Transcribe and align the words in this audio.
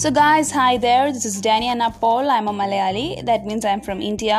So, 0.00 0.10
guys, 0.10 0.50
hi 0.50 0.76
there. 0.76 1.12
This 1.12 1.24
is 1.24 1.40
Daniana 1.40 1.88
Paul. 2.00 2.30
I'm 2.30 2.48
a 2.48 2.52
Malayali. 2.52 3.24
That 3.24 3.46
means 3.46 3.64
I'm 3.64 3.80
from 3.80 4.00
India, 4.00 4.38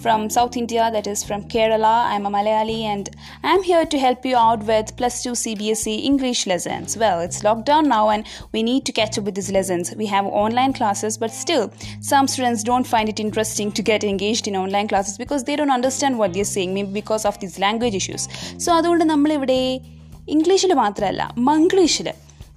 from 0.00 0.28
South 0.30 0.56
India, 0.56 0.90
that 0.92 1.06
is 1.06 1.24
from 1.24 1.44
Kerala. 1.44 1.94
I'm 2.12 2.26
a 2.26 2.30
Malayali, 2.30 2.80
and 2.92 3.08
I'm 3.42 3.62
here 3.62 3.84
to 3.86 3.98
help 3.98 4.24
you 4.24 4.36
out 4.36 4.62
with 4.64 4.96
plus 4.96 5.22
two 5.22 5.32
CBSE 5.32 5.94
English 6.10 6.46
lessons. 6.46 6.96
Well, 6.96 7.20
it's 7.20 7.42
lockdown 7.42 7.86
now, 7.86 8.10
and 8.10 8.26
we 8.52 8.62
need 8.62 8.84
to 8.86 8.92
catch 8.92 9.18
up 9.18 9.24
with 9.24 9.34
these 9.34 9.50
lessons. 9.50 9.94
We 9.94 10.06
have 10.06 10.26
online 10.26 10.72
classes, 10.72 11.16
but 11.16 11.30
still, 11.30 11.72
some 12.00 12.28
students 12.28 12.62
don't 12.62 12.86
find 12.86 13.08
it 13.08 13.18
interesting 13.18 13.72
to 13.72 13.82
get 13.82 14.04
engaged 14.04 14.46
in 14.48 14.56
online 14.56 14.88
classes 14.88 15.16
because 15.16 15.44
they 15.44 15.56
don't 15.56 15.70
understand 15.70 16.18
what 16.18 16.34
they're 16.34 16.52
saying, 16.56 16.74
maybe 16.74 16.92
because 16.92 17.24
of 17.24 17.40
these 17.40 17.58
language 17.58 17.94
issues. 18.02 18.22
So, 18.64 18.68
അതുകൊണ്ട് 18.78 19.06
നമ്മളിവിടെ 19.14 19.60
ഇംഗ്ലീഷിൽ 20.34 20.72
മാത്രമല്ല 20.82 21.22
മംഗ്ലീഷിൽ 21.48 22.08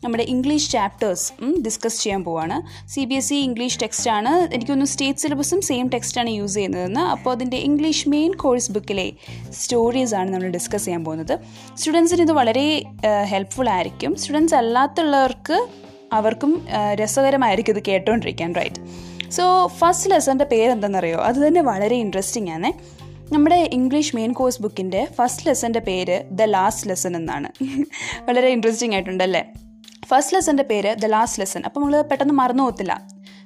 നമ്മുടെ 0.04 0.24
English 0.24 0.70
chapters 0.70 1.32
discuss 1.60 2.02
ചെയ്യാൻ 2.02 2.24
പോവാണ്. 2.24 2.88
C 2.90 3.04
B 3.04 3.14
S 3.14 3.34
E 3.34 3.36
English 3.36 3.80
ടെക്സ്റ്റാണ് 3.82 4.54
എനിക്കൊന്ന് 4.54 4.86
state 4.86 5.18
സിലബസും 5.18 5.60
same 5.60 5.88
ടെക്സ്റ്റാണ് 5.88 6.30
യൂസ് 6.30 6.54
ചെയ്യുന്നതെന്ന്. 6.54 7.00
അപ്പോൾ 7.00 7.30
അതിന്റെ 7.30 7.56
ഇംഗ്ലീഷ് 7.56 8.08
മെയിൻ 8.08 8.34
കോഴ്സ് 8.34 8.72
ബുക്കിലെ 8.72 9.12
സ്റ്റോറീസാണ് 9.50 10.34
നമ്മൾ 10.34 10.48
ഡിസ്കസ് 10.48 10.84
ചെയ്യാൻ 10.84 11.04
പോകുന്നത്. 11.04 11.38
സ്റ്റുഡൻസിന് 11.76 12.22
ഇത് 12.22 12.32
വളരെ 12.32 12.84
ഹെൽപ്ഫുൾ 13.24 13.68
ആയിരിക്കും. 13.68 14.14
സ്റ്റുഡൻസ് 14.14 14.54
അല്ലാത്തുള്ളവർക്ക് 14.54 15.66
അവർക്കും 16.12 16.66
രസകരമായിരിക്കും 16.94 17.76
ഇത് 17.76 17.82
കേട്ടോണ്ടിരിക്കാൻ 17.88 18.54
റൈറ്റ് 18.54 19.30
സോ 19.30 19.66
ഫസ്റ്റ് 19.66 20.10
ലെസന്റെ 20.10 20.44
പേരെന്തെന്നറിയോ? 20.44 21.18
അത് 21.18 21.46
തന്നെ 21.46 21.60
വളരെ 21.62 21.96
ഇൻട്രസ്റ്റിംഗ് 21.96 22.50
ആണ്. 22.50 22.72
നമ്മുടെ 23.34 23.70
ഇംഗ്ലീഷ് 23.72 24.16
മെയിൻ 24.16 24.32
കോഴ്സ് 24.32 24.62
ബുക്കിന്റെ 24.62 25.08
ഫസ്റ്റ് 25.14 25.46
ലെസന്റെ 25.46 25.80
പേര് 25.80 26.22
ദ 26.30 26.42
ലാസ്റ്റ് 26.42 26.90
ലെസൺ 26.90 27.16
എന്നാണ്. 27.16 27.48
വളരെ 28.28 28.48
ഇൻട്രസ്റ്റിംഗ് 28.48 28.94
ആയിട്ടുണ്ടല്ലേ? 28.94 29.44
ഫസ്റ്റ് 30.10 30.34
ലെസന്റെ 30.34 30.64
പേര് 30.70 30.90
ദ 31.02 31.08
ലാസ്റ്റ് 31.14 31.40
ലെസൺ 31.40 31.62
അപ്പോൾ 31.66 31.80
നമ്മൾ 31.80 31.94
പെട്ടെന്ന് 32.10 32.34
മറന്നു 32.40 32.62
പോകത്തില്ല. 32.64 32.92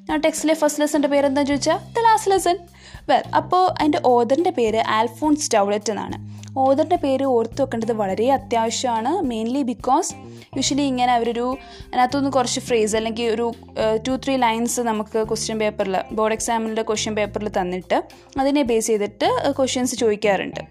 ഞാൻ 0.08 0.18
ടെക്സ്റ്റിലെ 0.24 0.54
ഫസ്റ്റ് 0.60 0.80
ലെസന്റെ 0.82 1.08
പേര് 1.12 1.26
എന്താണെന്ന് 1.28 1.52
ചോദിച്ചാൽ 1.52 1.78
ദ 1.96 2.04
ലാസ്റ്റ് 2.06 2.30
ലെസൺ 2.32 2.56
വെൽ 3.10 3.22
അപ്പോൾ 3.40 3.62
അതിന്റെ 3.78 4.00
ഓദറിന്റെ 4.12 4.52
പേര് 4.58 4.80
ആൽഫോൺസ് 4.98 5.50
ടൗലറ്റ് 5.54 5.90
എന്നാണ്. 5.94 6.16
ഓദറിന്റെ 6.64 6.98
പേര് 7.04 7.24
ഓർത്ത് 7.36 7.60
വെക്കേണ്ടത് 7.62 7.92
വളരെ 8.00 8.26
അത്യാവശ്യമാണ് 8.36 9.10
മെയിൻലി 9.30 9.62
ബിക്കോസ് 9.70 10.10
യൂഷ്വലി 10.58 10.84
ഇങ്ങനെ 10.92 11.12
അവരൊരു 11.16 11.46
അതിനകത്തുനിന്ന് 11.88 12.30
കുറച്ച് 12.36 12.60
ഫ്രേസ് 12.68 12.94
അല്ലെങ്കിൽ 12.98 13.26
ഒരു 13.34 13.46
ടു 14.06 14.12
ത്രീ 14.24 14.36
ലൈൻസ് 14.44 14.80
നമുക്ക് 14.90 15.18
ക്വസ്റ്റ്യൻ 15.30 15.58
പേപ്പറിൽ 15.62 15.96
ബോർഡ് 16.18 16.36
എക്സാമിന്റെ 16.36 16.84
ക്വസ്റ്റ്യൻ 16.90 17.16
പേപ്പറിൽ 17.18 17.50
തന്നിട്ട് 17.58 17.98
അതിനെ 18.42 18.62
ബേസ് 18.70 18.88
ചെയ്തിട്ട് 18.92 19.28
ക്വസ്റ്റ്യൻസ് 19.58 19.96
ചോദിക്കാറുണ്ട്. 20.02 20.62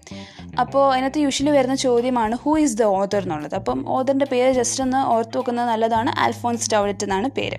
അപ്പോൾ 0.60 0.92
അതിനകത്ത് 0.92 1.18
യൂഷ്വലി 1.18 1.50
വരുന്ന 1.50 1.74
ചോദ്യമാണ് 1.74 2.34
ഹൂ 2.34 2.58
ഈസ് 2.58 2.78
ദ 2.78 2.82
ഓതർ 2.82 3.22
എന്നുള്ളത്. 3.22 3.54
അപ്പം 3.54 3.88
ഓതറിന്റെ 3.88 4.26
പേര് 4.32 4.52
ജസ്റ്റ് 4.52 4.82
ഒന്ന് 4.82 5.06
ഓർത്ത് 5.06 5.38
വെക്കുന്നത് 5.38 5.68
നല്ലതാണ്. 5.68 6.20
ആൽഫോൺസ് 6.20 6.70
ഡൗലറ്റ് 6.72 7.04
എന്നാണ് 7.04 7.28
പേര്. 7.28 7.58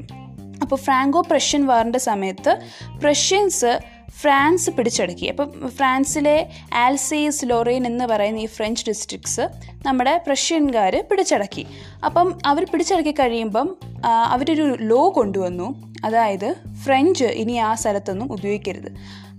അപ്പോൾ 0.62 0.76
ഫ്രാങ്കോ 0.76 1.22
പ്രഷ്യൻ 1.22 1.66
വാറിന്റെ 1.68 2.00
സമയത്ത് 2.00 2.60
പ്രഷ്യൻസ് 3.04 3.80
ഫ്രാൻസ് 4.22 4.70
പിടിച്ചടക്കി. 4.70 5.26
അപ്പം 5.26 5.70
ഫ്രാൻസിലെ 5.70 6.50
ആൽസേസ് 6.74 7.46
ലോറേൻ 7.46 7.88
എന്ന് 7.88 8.06
പറയുന്ന 8.06 8.40
ഈ 8.40 8.46
ഫ്രഞ്ച് 8.46 8.86
ഡിസ്ട്രിക്ട്സ് 8.88 9.42
നമ്മുടെ 9.86 10.24
പ്രഷ്യൻകാർ 10.28 11.04
പിടിച്ചടക്കി. 11.12 11.66
അപ്പം 12.06 12.40
അവർ 12.46 12.66
പിടിച്ചടക്കി 12.72 13.12
കഴിയുമ്പം 13.12 13.78
അവരൊരു 14.06 14.78
ലോ 14.82 15.10
കൊണ്ടുവന്നു. 15.10 15.68
അതായത് 16.06 16.56
ഫ്രഞ്ച് 16.86 17.26
ഇനി 17.26 17.54
ആ 17.54 17.74
സ്ഥലത്തൊന്നും 17.74 18.34
ഉപയോഗിക്കരുത്. 18.34 18.92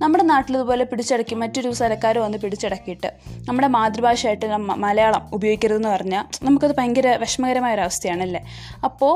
നമ്മുടെ 0.02 0.24
നാട്ടിൽ 0.24 0.54
ഇതുപോലെ 0.54 0.84
പിടിച്ചടക്കി 0.84 1.34
മറ്റൊരു 1.34 1.70
സ്ഥലക്കാർ 1.70 2.18
വന്ന് 2.18 2.38
പിടിച്ചടക്കിയിട്ട് 2.38 3.12
നമ്മുടെ 3.48 3.68
മാതൃഭാഷയായിട്ട് 3.68 4.46
മലയാളം 4.56 5.22
ഉപയോഗിക്കരുതെന്ന് 5.32 5.88
പറഞ്ഞാൽ 5.88 6.24
നമുക്കത് 6.44 6.76
ഭയങ്കര 6.76 7.16
വിഷമകരമായ 7.16 7.74
ഒരു 7.74 7.80
അവസ്ഥയാണല്ലേ 7.80 8.42
അപ്പോൾ 8.84 9.14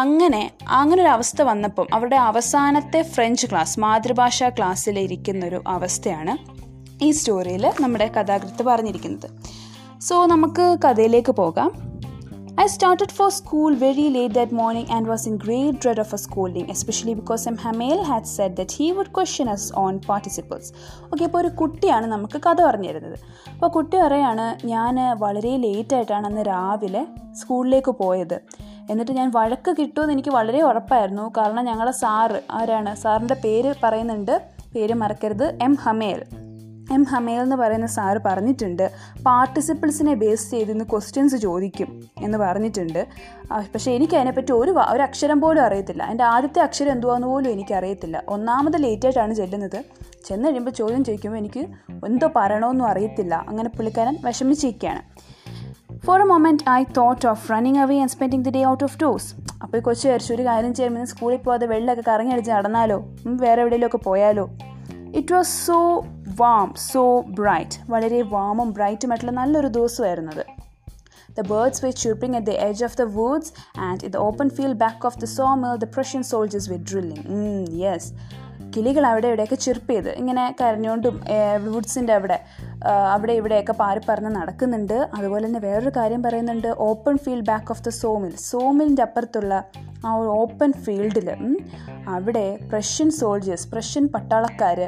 അങ്ങനെ 0.00 0.40
അങ്ങനെ 0.78 1.00
ഒരു 1.02 1.08
അവസ്ഥ 1.08 1.42
വന്നപ്പം 1.42 1.86
അവരുടെ 1.92 2.18
അവസാനത്തെ 2.28 3.00
ഫ്രഞ്ച് 3.14 3.46
ക്ലാസ് 3.50 3.80
മാതൃഭാഷാ 3.80 4.48
ക്ലാസ്സിലിരിക്കുന്ന 4.48 5.42
ഒരു 5.46 5.60
അവസ്ഥയാണ് 5.66 6.34
ഈ 7.04 7.10
സ്റ്റോറിയിൽ 7.10 7.66
നമ്മുടെ 7.80 8.08
കഥാകൃത്ത് 8.16 8.62
പറഞ്ഞിരിക്കുന്നത് 8.62 9.28
സോ 10.00 10.16
നമുക്ക് 10.26 10.66
കഥയിലേക്ക് 10.84 11.32
പോകാം 11.32 11.70
I 12.58 12.66
started 12.66 13.10
for 13.12 13.26
school 13.30 13.72
very 13.76 14.04
late 14.10 14.32
that 14.32 14.50
morning 14.50 14.86
and 14.90 15.06
was 15.06 15.26
in 15.26 15.34
great 15.36 15.74
dread 15.82 15.98
of 15.98 16.12
a 16.12 16.20
scolding, 16.22 16.66
especially 16.70 17.14
because 17.14 17.44
M. 17.48 17.56
Hamel 17.64 17.98
had 18.10 18.24
said 18.36 18.52
that 18.58 18.70
he 18.76 18.86
would 18.90 19.10
question 19.18 19.46
us 19.54 19.64
on 19.82 19.94
participles. 20.06 20.64
Okay 21.12 21.24
അപ്പോൾ 21.24 21.38
ഒരു 21.38 21.50
കുട്ടിയാണ് 21.60 22.06
നമുക്ക് 22.06 22.38
കഥ 22.46 22.58
പറഞ്ഞു 22.62 22.88
തരുന്നത് 22.88 23.18
അപ്പോൾ 23.52 23.68
കുട്ടി 23.68 23.96
പറയാണ് 23.96 24.46
ഞാൻ 24.66 24.96
വളരെ 25.18 25.52
ലേറ്റായിട്ടാണ് 25.56 26.26
അന്ന് 26.26 26.44
രാവിലെ 26.46 27.02
സ്കൂളിലേക്ക് 27.40 27.90
പോയത് 27.90 28.38
എന്നിട്ട് 28.90 29.12
ഞാൻ 29.12 29.32
വഴക്ക് 29.34 29.76
കിട്ടുമെന്ന് 29.78 30.12
എനിക്ക് 30.12 30.28
വളരെ 30.28 30.62
ഉറപ്പായിരുന്നു. 30.62 31.32
കാരണം 31.36 31.64
ഞങ്ങളുടെ 31.64 31.92
സാറ് 31.92 32.42
ആരാണ് 32.50 32.96
സാറിന്റെ 32.96 33.34
പേര് 33.34 33.74
പറയുന്നുണ്ട്. 33.82 34.42
പേര് 34.74 34.94
മറക്കരുത്. 34.94 35.58
എം 35.62 35.74
ഹമേൽ. 35.74 36.22
എം 36.92 37.04
ഹമേൽ 37.04 37.40
എന്ന് 37.40 37.56
പറയുന്ന 37.56 37.86
സാറ് 37.86 38.18
പറഞ്ഞിട്ടുണ്ട്. 38.26 38.90
പാർട്ടിസിപ്പിൾസിനെ 39.26 40.14
ബേസ് 40.14 40.50
ചെയ്ത് 40.50 40.70
ഇന്ന് 40.70 40.84
ക്വസ്റ്റ്യൻസ് 40.84 41.36
ചോദിക്കും 41.36 42.04
എന്ന് 42.22 42.38
പറഞ്ഞിട്ടുണ്ട്. 42.38 43.06
പക്ഷേ 43.52 43.92
എനിക്ക് 43.92 44.14
അതിനെപ്പറ്റി 44.14 44.52
ഒരു 44.52 44.70
ഒരു 44.70 45.02
അക്ഷരം 45.02 45.40
പോലും 45.40 45.62
അറിയത്തില്ല. 45.62 46.10
എന്റെ 46.10 46.24
ആദ്യത്തെ 46.24 46.60
അക്ഷരം 46.60 46.92
എന്തുവാന്ന് 46.92 47.26
പോലും 47.26 47.50
എനിക്കറിയത്തില്ല 47.50 48.22
ഒന്നാമത് 48.28 48.82
ലേറ്റായിട്ടാണ് 48.82 49.34
ചെല്ലുന്നത്. 49.34 49.84
ചെന്ന് 50.24 50.48
കഴിയുമ്പോൾ 50.48 50.70
ചോദ്യം 50.70 51.04
ചോദിക്കുമ്പോൾ 51.04 51.38
എനിക്ക് 51.38 51.60
എന്തോ 52.06 52.30
പറയണമെന്നും 52.36 52.86
അറിയത്തില്ല. 52.86 53.44
അങ്ങനെ 53.48 53.68
പുള്ളിക്കാരൻ 53.68 54.16
വിഷമിച്ചിരിക്കുകയാണ്. 54.24 55.02
For 56.04 56.20
a 56.20 56.24
moment 56.24 56.64
I 56.70 56.84
thought 56.96 57.26
of 57.26 57.52
running 57.52 57.78
away 57.78 58.00
and 58.00 58.10
spending 58.10 58.44
the 58.44 58.50
day 58.50 58.66
out 58.66 58.84
of 58.84 58.98
doors 59.02 59.34
അപ്പോൾ 59.62 59.78
ഈ 59.78 59.80
കൊച്ചു 59.80 60.08
വിചാരിച്ചു 60.08 60.34
ഒരു 60.34 60.42
കാര്യം 60.42 60.74
ചെയ്യുമ്പോൾ 60.74 61.04
സ്കൂളിൽ 61.04 61.36
പോകാതെ 61.36 61.66
വെള്ളമൊക്കെ 61.66 62.10
കറങ്ങി 62.10 62.32
അടിച്ച് 62.32 62.50
നടന്നാലോ? 62.50 63.04
വേറെ 63.24 63.60
എവിടെയെങ്കിലുമൊക്കെ 63.60 63.96
പോയാലോ? 63.96 64.48
It 65.14 65.34
was 65.34 65.66
so 65.66 66.04
warm 66.38 66.74
so 66.92 67.20
bright 67.20 67.90
വളരെ 67.90 68.22
വാമും 68.22 68.72
ബ്രൈറ്റുമായിട്ടുള്ള 68.72 69.32
നല്ലൊരു 69.32 69.68
ദിവസമായിരുന്നു 69.68 70.32
അത്. 70.32 70.44
The 71.38 71.42
birds 71.42 71.82
were 71.82 71.92
chirping 71.92 72.34
at 72.34 72.44
the 72.46 72.54
edge 72.66 72.80
of 72.80 72.96
the 72.96 73.06
woods, 73.06 73.52
and 73.76 74.02
in 74.02 74.10
the 74.10 74.18
open 74.18 74.48
field 74.48 74.78
back 74.78 75.04
of 75.04 75.18
the 75.20 75.26
sawmill, 75.26 75.76
the 75.76 75.86
Prussian 75.86 76.24
soldiers 76.24 76.68
were 76.70 76.78
drilling. 76.78 77.24
Mm. 77.38 77.64
കിളികൾ 78.74 79.06
അവിടെ 79.06 79.26
ഇവിടെയൊക്കെ 79.26 79.54
ചിർപ്പ് 79.54 79.90
ചെയ്ത് 79.90 80.10
ഇങ്ങനെ 80.20 80.44
കരഞ്ഞുകൊണ്ടും 80.60 81.14
വുഡ്സിന്റെ 81.74 82.12
അവിടെ 82.12 82.38
അവിടെ 83.12 83.32
ഇവിടെയൊക്കെ 83.32 83.72
പാറി 83.72 84.00
പറന്ന് 84.08 84.30
നടക്കുന്നുണ്ട്. 84.36 84.96
അതുപോലെ 85.16 85.46
തന്നെ 85.46 85.60
വേറൊരു 85.60 85.92
കാര്യം 85.96 86.22
പറയുന്നുണ്ട്. 86.22 86.68
Open 86.88 87.18
field 87.18 87.46
back 87.46 87.70
of 87.70 87.84
the 87.84 87.88
sawmill 87.88 88.32
സോമിലിന്റെ 88.36 89.02
അപ്പുറത്തുള്ള 89.02 89.64
ആ 90.06 90.14
ഒരു 90.14 90.28
ഓപ്പൺ 90.28 90.72
ഫീൽഡിൽ 90.72 91.30
അവിടെ 92.08 92.58
പ്രഷ്യൻ 92.72 93.10
സോൾജേഴ്സ് 93.10 93.68
പ്രഷ്യൻ 93.72 94.08
പട്ടാളക്കാർ 94.08 94.80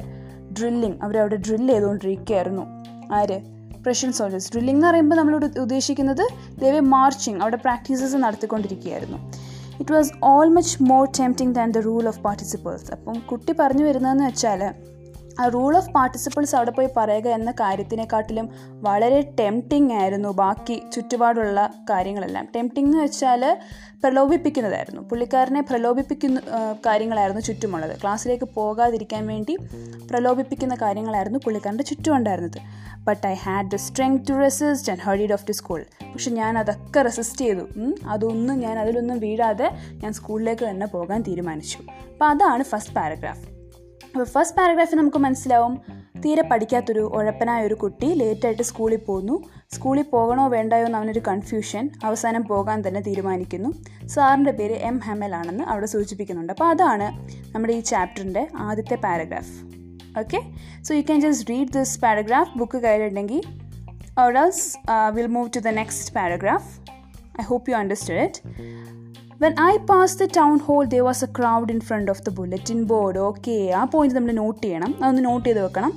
ഡ്രില്ലിങ് 0.59 0.99
അവരവിടെ 1.03 1.37
ഡ്രില്ല് 1.37 1.75
ചെയ്തുകൊണ്ടിരിക്കുകയായിരുന്നു. 1.75 2.65
ആര്? 3.13 3.39
പ്രഷ്യൻ 3.87 4.13
സോൾജേഴ്സ് 4.13 4.51
ഡ്രില്ലിംഗ് 4.53 4.79
എന്ന് 4.79 4.89
പറയുമ്പോൾ 4.89 5.17
നമ്മളിവിടെ 5.17 5.61
ഉദ്ദേശിക്കുന്നത് 5.61 6.25
ദേവെ 6.61 6.81
മാർച്ചിങ് 6.95 7.41
അവിടെ 7.41 7.57
practices 7.57 8.17
നടത്തിക്കൊണ്ടിരിക്കുകയായിരുന്നു. 8.17 9.19
It 9.81 9.93
was 9.93 10.13
all 10.23 10.49
much 10.49 10.77
more 10.83 11.05
tempting 11.21 11.55
than 11.55 11.71
the 11.71 11.83
rule 11.85 12.05
of 12.09 12.21
participles 12.21 12.87
അപ്പം 12.91 13.19
കുട്ടി 13.31 13.53
പറഞ്ഞു 13.61 13.85
വരുന്നതെന്ന് 13.85 14.25
വെച്ചാൽ 14.25 14.63
റൂൾ 15.47 15.77
ഓഫ് 15.77 15.91
പാർട്ടിസിപ്പിൾസ് 15.91 16.57
അവിടെ 16.57 16.71
പോയി 16.71 16.89
പറയുക 16.97 17.29
എന്ന 17.29 17.51
കാര്യത്തിനെക്കാട്ടിലും 17.51 18.51
വളരെ 18.73 19.35
ടെംപ്റ്റിംഗ് 19.41 19.93
ആയിരുന്നു 19.93 20.29
ബാക്കി 20.29 20.83
ചുറ്റുപാടുള്ള 20.93 21.75
കാര്യങ്ങളെല്ലാം. 21.91 22.49
ടെംപ്റ്റിംഗ് 22.57 22.89
എന്ന് 22.89 23.03
വെച്ചാൽ 23.03 23.57
പ്രലോഭിപ്പിക്കുന്നതായിരുന്നു. 24.05 25.03
പുള്ളിക്കാരനെ 25.03 25.61
പ്രലോഭിപ്പിക്കുന്ന 25.61 26.41
കാര്യങ്ങളായിരുന്നു 26.87 27.43
ചുറ്റുമുള്ളത്. 27.43 27.97
ക്ലാസ്സിലേക്ക് 28.03 28.49
പോകാതിരിക്കാൻ 28.55 29.27
വേണ്ടി 29.27 29.57
പ്രലോഭിപ്പിക്കുന്ന 30.11 30.75
കാര്യങ്ങളായിരുന്നു 30.75 31.39
പുള്ളിക്കാരന്റെ 31.45 31.85
ചുറ്റുമുണ്ടായിരുന്നത്. 31.85 32.59
But 33.05 33.27
I 33.27 33.35
had 33.35 33.71
the 33.71 33.77
strength 33.77 34.29
to 34.31 34.33
resist 34.33 34.93
and 34.93 35.03
heard 35.03 35.33
of 35.33 35.47
the 35.47 35.53
school 35.53 35.85
പക്ഷെ 36.01 36.31
ഞാൻ 36.31 36.59
അതൊക്കെ 36.59 37.03
റെസിസ്റ്റ് 37.03 37.45
ചെയ്തു. 37.45 37.93
അതൊന്നും 38.07 38.61
ഞാൻ 38.61 38.79
അതിലൊന്നും 38.79 39.19
വീഴാതെ 39.19 39.71
ഞാൻ 39.93 40.13
സ്കൂളിലേക്ക് 40.13 40.65
തന്നെ 40.65 40.87
പോകാൻ 40.87 41.23
തീരുമാനിച്ചു. 41.23 41.79
അപ്പോൾ 42.13 42.25
അതാണ് 42.25 42.63
ഫസ്റ്റ് 42.63 42.95
പാരഗ്രാഫ് 42.95 43.58
ഫസ്റ്റ് 44.25 44.57
പാരഗ്രാഫിൽ 44.57 44.97
നമുക്ക് 44.97 45.17
മനസ്സിലാവും. 45.17 45.75
തീരെ 46.25 46.43
പഠിക്കാത്തൊരു 46.43 47.01
ഉഴപ്പനായ 47.01 47.67
ഒരു 47.67 47.75
കുട്ടി 47.75 48.07
ലേറ്റായിട്ട് 48.07 48.63
സ്കൂളിൽ 48.63 48.97
പോകുന്നു 48.97 49.45
സ്കൂളിൽ 49.73 50.03
പോകണോ 50.03 50.49
വേണ്ടായോ 50.49 50.87
എന്ന് 50.87 50.99
അവനൊരു 50.99 51.23
കൺഫ്യൂഷൻ 51.29 51.91
അവസാനം 52.05 52.45
പോകാൻ 52.45 52.89
തന്നെ 52.89 53.01
തീരുമാനിക്കുന്നു. 53.01 53.71
സാറിന്റെ 54.07 54.51
പേര് 54.51 54.73
എം 54.73 54.99
ഹെമൽ 54.99 55.35
ആണെന്ന് 55.35 55.65
അവിടെ 55.65 55.87
സൂചിപ്പിക്കുന്നുണ്ട്. 55.87 56.53
അപ്പോൾ 56.53 56.69
അതാണ് 56.69 57.09
നമ്മുടെ 57.55 57.73
ഈ 57.73 57.81
ചാപ്റ്ററിന്റെ 57.81 58.49
ആദ്യത്തെ 58.57 58.95
paragraph 58.95 59.55
okay 60.19 60.41
so 60.83 60.95
you 60.95 61.01
can 61.01 61.21
just 61.21 61.51
read 61.51 61.69
this 61.69 62.01
paragraph 62.01 62.59
book 62.59 62.79
കയ്യിലുണ്ടെങ്കിൽ. 62.79 63.43
Orders 64.21 64.79
will 65.15 65.27
move 65.27 65.51
to 65.57 65.61
the 65.61 65.69
next 65.69 66.15
paragraph 66.15 66.71
I 67.41 67.45
hope 67.45 67.71
you 67.71 67.77
understood 67.77 68.31
you 68.59 68.98
understood 69.41 69.61
I 69.61 69.77
pass 69.77 70.19
the 70.19 70.29
town 70.37 70.59
hall 70.59 70.85
there 70.85 71.01
was 71.01 71.25
a 71.25 71.29
crowd 71.39 71.73
in 71.73 71.81
front 71.81 72.11
of 72.11 72.23
the 72.23 72.31
bulletin 72.39 72.87
board. 72.87 73.17
Okay, 73.17 73.71
ആ 73.71 73.85
point 73.85 74.17
നമ്മൾ 74.17 74.33
note 74.33 74.63
ചെയ്യണം. 74.63 74.95
അതൊന്ന് 75.03 75.25
note 75.25 75.49
ചെയ്ത് 75.49 75.65
വെക്കണം. 75.65 75.93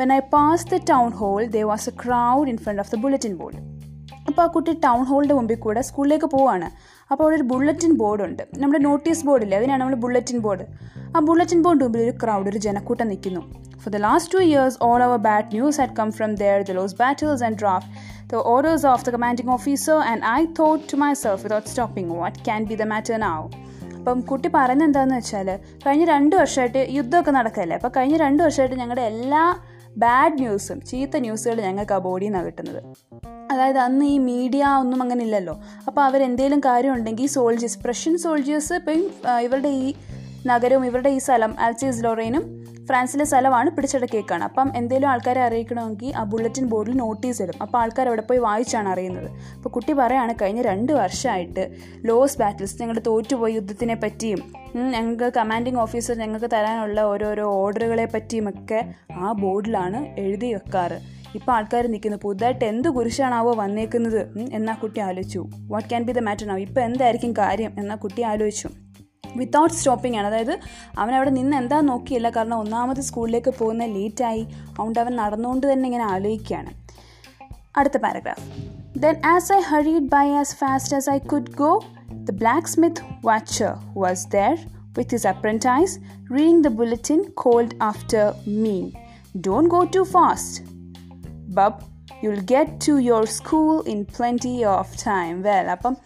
When 0.00 0.12
I 0.12 0.18
pass 0.18 0.66
the 0.66 0.76
town 0.76 1.10
hall 1.10 1.44
there 1.44 1.62
was 1.62 1.88
a 1.88 1.92
crowd 2.04 2.48
in 2.48 2.56
front 2.56 2.82
of 2.82 2.90
the 2.96 2.98
bulletin 2.98 3.36
board 3.36 3.56
അപ്പോൾ 4.26 4.42
ആ 4.42 4.46
കുട്ടി 4.46 4.72
town 4.72 5.04
ഹോളിന്റെ 5.04 5.34
മുമ്പിൽ 5.34 5.56
കൂടെ 5.56 5.80
സ്കൂളിലേക്ക് 5.80 6.26
പോവാണ്. 6.26 6.70
അപ്പോൾ 7.10 7.24
അവിടെ 7.24 7.36
ഒരു 7.36 7.42
ബുള്ളറ്റിൻ 7.42 7.96
ബോർഡുണ്ട് 7.96 8.42
നമ്മുടെ 8.56 8.82
നോട്ടീസ് 8.82 9.26
ബോർഡില്ലേ 9.26 9.58
അതിനാണ് 9.58 9.80
നമ്മൾ 9.80 9.94
ബുള്ളറ്റിൻ 9.94 10.38
ബോർഡ് 10.38 10.66
ആ 11.16 11.20
ബുള്ളറ്റിൻ 11.20 11.62
ബോർഡ് 11.62 11.82
മുമ്പിൽ 11.82 12.00
ഒരു 12.00 12.14
ക്രൗഡ് 12.22 12.48
ഒരു 12.48 12.58
ജനക്കൂട്ടം 12.58 13.08
നിൽക്കുന്നു. 13.08 13.40
For 13.82 13.88
the 13.88 13.98
last 13.98 14.30
two 14.32 14.42
years, 14.44 14.76
all 14.86 15.00
our 15.04 15.18
bad 15.26 15.52
news 15.54 15.76
had 15.80 15.94
come 15.98 16.10
from 16.16 16.36
there 16.40 16.62
the 16.62 16.74
lost 16.78 16.98
battles 16.98 17.40
and 17.46 17.56
draft, 17.56 17.88
the 18.28 18.40
orders 18.54 18.84
of 18.84 19.04
the 19.04 19.12
commanding 19.14 19.48
officer, 19.48 19.96
and 20.10 20.22
I 20.22 20.40
thought 20.56 20.82
to 20.90 20.96
myself 21.02 21.44
without 21.44 21.66
stopping, 21.66 22.08
what 22.10 22.34
can 22.48 22.64
be 22.70 22.74
the 22.82 22.88
matter 22.92 23.16
now? 23.28 23.38
അപ്പം 24.00 24.20
കുട്ടി 24.28 24.48
പറയുന്നത് 24.56 24.86
എന്താണെന്ന് 24.88 25.16
വെച്ചാൽ 25.20 25.48
കഴിഞ്ഞ 25.86 26.04
രണ്ട് 26.12 26.36
വർഷമായിട്ട് 26.40 26.82
യുദ്ധമൊക്കെ 26.98 27.32
നടക്കല്ലേ? 27.38 27.74
അപ്പോൾ 27.78 27.92
കഴിഞ്ഞ 27.96 28.16
രണ്ട് 28.24 28.42
വർഷമായിട്ട് 28.42 28.76
ഞങ്ങളുടെ 28.82 29.02
എല്ലാ 29.12 29.42
ബാഡ് 30.04 30.38
ന്യൂസും 30.42 30.78
ചീത്ത 30.90 31.16
ന്യൂസുകൾ 31.24 31.58
ഞങ്ങൾക്ക് 31.68 31.94
ആ 31.96 31.98
ബോഡിയിൽ 32.06 32.30
നിന്നാണ് 32.30 32.46
കിട്ടുന്നത്. 32.46 32.80
അതായത് 33.52 33.80
അന്ന് 33.88 34.04
ഈ 34.14 34.18
മീഡിയ 34.30 34.64
ഒന്നും 34.82 35.02
അങ്ങനെ 35.04 35.24
ഇല്ലല്ലോ. 35.28 35.56
അപ്പോൾ 35.88 36.02
അവരെന്തെങ്കിലും 36.08 36.62
കാര്യം 36.70 36.92
ഉണ്ടെങ്കിൽ 36.98 37.28
സോൾജേഴ്സ് 37.36 37.78
പ്രഷ്യൻ 37.84 38.16
സോൾജേഴ്സ് 38.24 38.72
ഇപ്പം 38.80 39.02
ഇവരുടെ 39.46 39.72
ഈ 39.82 39.94
നഗരവും 40.52 40.84
ഇവരുടെ 40.90 41.10
ഈ 41.16 41.18
സ്ഥലം 41.26 41.54
ആൽസീസ് 41.66 42.04
ലോറേനും 42.04 42.44
ഫ്രാൻസിലെ 42.90 43.24
സ്ഥലമാണ് 43.24 43.70
പിടിച്ചടക്കിയേക്കാണ്. 43.70 44.44
അപ്പം 44.44 44.68
എന്തെങ്കിലും 44.76 45.08
ആൾക്കാരെ 45.08 45.40
അറിയിക്കണമെങ്കിൽ 45.40 46.16
ആ 46.16 46.22
ബുള്ളറ്റിൻ 46.22 46.64
ബോർഡിൽ 46.66 46.94
നോട്ടീസ് 46.96 47.42
ഇടും. 47.42 47.58
അപ്പോൾ 47.62 47.78
ആൾക്കാർ 47.78 48.06
അവിടെ 48.08 48.22
പോയി 48.22 48.38
വായിച്ചാണ് 48.38 48.88
അറിയുന്നത്. 48.88 49.28
അപ്പോൾ 49.56 49.68
കുട്ടി 49.68 49.92
പറയാണ് 49.92 50.34
കഴിഞ്ഞ 50.42 50.62
രണ്ട് 50.62 50.92
വർഷമായിട്ട് 50.92 51.64
ലോസ് 52.04 52.38
ബാറ്റിൽസ് 52.38 52.76
ഞങ്ങൾ 52.82 52.98
തോറ്റുപോയ 53.06 53.52
യുദ്ധത്തിനെ 53.52 53.94
പറ്റിയും 53.94 54.40
ഞങ്ങൾക്ക് 54.76 55.32
കമാൻഡിങ് 55.36 55.80
ഓഫീസർ 55.84 56.16
ഞങ്ങൾക്ക് 56.18 56.50
തരാനുള്ള 56.52 57.00
ഓരോരോ 57.12 57.46
ഓർഡറുകളെ 57.62 58.04
പറ്റിയുമൊക്കെ 58.14 58.80
ആ 59.12 59.32
ബോർഡിലാണ് 59.32 60.20
എഴുതി 60.20 60.52
വെക്കാറ്. 60.52 60.98
ഇപ്പോൾ 61.34 61.52
ആൾക്കാർ 61.52 61.86
നിൽക്കുന്നു. 61.86 62.18
പുതുതായിട്ട് 62.22 62.64
എന്ത് 62.64 62.88
കുരിശാണാവോ 62.88 63.54
വന്നേക്കുന്നത്? 63.54 64.20
എന്നാ 64.52 64.74
കുട്ടി 64.82 65.00
ആലോചിച്ചു. 65.00 65.48
What 65.72 65.88
can 65.88 66.02
be 66.02 66.12
the 66.12 66.18
matter 66.28 66.46
now 66.46 66.60
ഇപ്പോൾ 66.60 66.80
എന്തായിരിക്കും 66.80 67.32
കാര്യം? 67.38 67.72
എന്നാ 67.78 67.96
കുട്ടി 67.96 68.22
ആലോചിച്ചു. 68.22 68.68
വിത്തൗട്ട് 69.36 69.74
സ്റ്റോപ്പിംഗ് 69.74 70.16
ആണ്. 70.16 70.26
അതായത് 70.26 70.58
അവൻ 70.98 71.14
അവിടെ 71.14 71.30
നിന്ന് 71.30 71.56
എന്താ 71.56 71.80
നോക്കിയില്ല. 71.80 72.30
കാരണം 72.30 72.56
ഒന്നാമത് 72.56 73.00
സ്കൂളിലേക്ക് 73.00 73.54
പോകുന്ന 73.58 73.86
ലേറ്റായി 73.86 74.46
അതുകൊണ്ട് 74.70 75.00
അവൻ 75.00 75.16
നടന്നുകൊണ്ട് 75.16 75.72
തന്നെ 75.72 75.86
ഇങ്ങനെ 75.86 76.04
ആലോചിക്കുകയാണ്. 76.04 76.70
അടുത്ത 77.76 77.96
paragraph 77.96 78.46
then 78.98 79.26
as 79.26 79.52
I 79.52 79.60
hurried 79.60 80.08
by 80.08 80.28
as 80.30 80.56
fast 80.56 80.96
as 80.96 81.10
I 81.10 81.18
could 81.18 81.50
go 81.50 81.82
the 82.10 82.32
blacksmith 82.66 83.02
Wachter 83.24 83.72
was 83.94 84.26
there 84.28 84.58
with 84.98 85.10
his 85.10 85.24
apprentice, 85.24 85.92
reading 86.30 86.62
the 86.62 86.70
bulletin 86.70 87.20
called 87.42 87.74
after 87.80 88.22
me. 88.46 88.92
Don't 89.46 89.68
go 89.68 89.84
too 89.86 90.04
fast, 90.04 90.54
Bub. 91.56 91.74
You'll 92.22 92.42
get 92.44 92.88
to 92.88 93.00
your 93.00 93.24
school 93.24 93.84
in 93.86 94.06
plenty 94.16 94.64
of 94.64 94.96
time 95.06 95.42
well 95.42 95.68
അപ്പം 95.70 95.96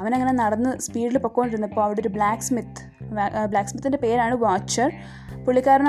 അവനങ്ങനെ 0.00 0.32
നടന്ന് 0.42 0.72
സ്പീഡിൽ 0.86 1.18
പൊക്കോണ്ടിരുന്നപ്പോൾ 1.24 1.82
അവിടെ 1.86 2.00
ഒരു 2.04 2.10
black 2.16 2.46
Smith 2.48 2.82
black 3.52 3.70
സ്മിത്തിന്റെ 3.70 3.98
പേരാണ് 4.04 4.34
watcher 4.44 4.90
പുള്ളിക്കാരൻ 5.46 5.86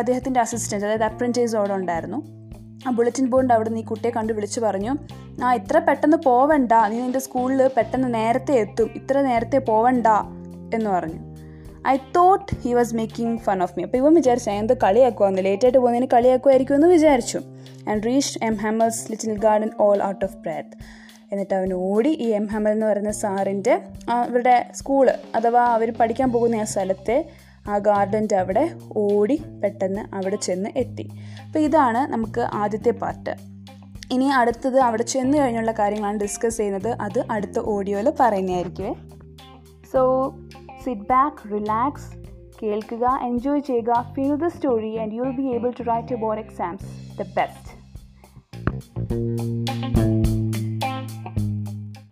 അദ്ദേഹത്തിന്റെ 0.00 0.40
assistant 0.44 0.86
അതായത് 0.86 1.06
അപ്രന്റൈസ് 1.08 1.56
അവിടെ 1.60 1.74
ഉണ്ടായിരുന്നു. 1.80 2.18
ആ 2.86 2.90
ബുള്ളറ്റിൻ 2.96 3.26
ബോണ്ട് 3.32 3.52
അവിടെ 3.54 3.70
നീ 3.76 3.82
കുട്ടിയെ 3.88 4.10
കണ്ട് 4.18 4.32
വിളിച്ചു 4.36 4.60
പറഞ്ഞു 4.66 4.92
ആ 5.44 5.48
ഇത്ര 5.60 5.78
പെട്ടെന്ന് 5.88 6.18
പോവണ്ട 6.28 6.72
നീ 6.92 6.96
നിന്റെ 7.02 7.22
സ്കൂളിൽ 7.26 7.62
പെട്ടെന്ന് 7.78 8.08
നേരത്തെ 8.18 8.54
എത്തും 8.64 8.88
ഇത്ര 9.00 9.16
നേരത്തെ 9.28 9.58
പോവണ്ട 9.70 10.06
എന്ന് 10.76 10.88
പറഞ്ഞു. 10.96 11.20
I 11.92 11.94
thought 12.16 12.56
he 12.62 12.72
was 12.78 12.94
making 13.00 13.36
fun 13.46 13.58
of 13.64 13.74
me 13.76 13.82
അപ്പോൾ 13.86 14.00
ഇവൻ 14.02 14.14
വിചാരിച്ചു 14.20 14.50
എന്ത് 14.62 14.74
കളിയാക്കുവാന്ന് 14.84 15.42
ലേറ്റായിട്ട് 15.48 15.78
പോകുന്നതിന് 15.78 16.08
കളിയാക്കുമായിരിക്കുമെന്ന് 16.14 16.88
വിചാരിച്ചു. 16.96 17.38
And 17.90 18.02
reach 18.08 18.38
M 18.48 18.56
Hamel's 18.64 19.04
little 19.12 19.36
garden 19.46 19.70
all 19.86 19.98
out 20.10 20.24
of 20.28 20.36
breath 20.46 20.74
എന്നിട്ട് 21.32 21.54
അവൻ 21.54 21.72
ഓടി 21.72 22.08
ഈ 22.08 22.28
എം 22.28 22.46
ഹമൽ 22.46 22.70
എന്ന് 22.70 22.86
പറയുന്ന 22.86 23.12
സാറിന്റെ 23.12 23.74
അവരുടെ 24.08 24.66
സ്കൂൾ 24.74 25.10
അഥവാ 25.34 25.64
അവർ 25.76 25.90
പഠിക്കാൻ 26.00 26.32
പോകുന്ന 26.32 26.56
ആ 26.56 26.64
സ്ഥലത്തെ 26.64 27.16
ആ 27.68 27.78
ഗാർഡന്റെ 27.78 28.36
അവിടെ 28.36 28.64
ഓടി 28.96 29.36
പെട്ടെന്ന് 29.62 30.14
അവിടെ 30.14 30.36
ചെന്ന് 30.36 30.70
എത്തി. 30.76 31.06
അപ്പോൾ 31.46 31.58
ഇതാണ് 31.58 32.12
നമുക്ക് 32.12 32.40
ആദ്യത്തെ 32.40 32.90
പാർട്ട്. 32.90 33.32
ഇനി 34.12 34.24
അടുത്തത് 34.24 34.78
അവിടെ 34.80 35.02
ചെന്ന് 35.02 35.38
കഴിഞ്ഞുള്ള 35.38 35.72
കാര്യങ്ങളാണ് 35.72 36.20
ഡിസ്കസ് 36.20 36.56
ചെയ്യുന്നത്. 36.56 36.90
അത് 37.00 37.20
അടുത്ത 37.30 37.58
ഓഡിയോയിൽ 37.64 38.12
പറയുന്നതായിരിക്കുമേ 38.20 38.94
സോ 39.92 40.02
സിറ്റ് 40.84 41.06
ബാക്ക് 41.08 41.52
റിലാക്സ് 41.54 42.08
കേൾക്കുക 42.62 43.18
എൻജോയ് 43.22 43.60
ചെയ്യുക 43.60 44.12
feel 44.14 44.34
the 44.36 44.46
story 44.46 44.96
and 44.96 45.14
you 45.14 45.22
will 45.22 45.36
be 45.42 45.48
able 45.56 45.70
to 45.80 45.82
write 45.82 46.12
you 46.12 46.16
board 46.16 46.38
exams 46.38 46.84
the 47.20 47.26
best 47.36 47.80